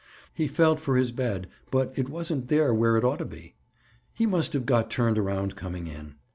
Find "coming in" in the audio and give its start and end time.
5.55-6.15